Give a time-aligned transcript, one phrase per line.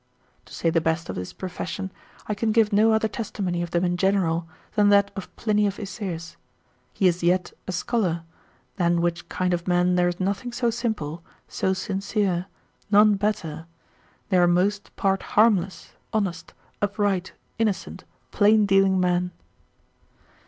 [0.45, 1.91] To say the best of this profession,
[2.25, 5.77] I can give no other testimony of them in general, than that of Pliny of
[5.79, 6.37] Isaeus;
[6.91, 8.23] He is yet a scholar,
[8.77, 12.47] than which kind of men there is nothing so simple, so sincere,
[12.89, 13.67] none better,
[14.29, 19.29] they are most part harmless, honest, upright, innocent, plain dealing men.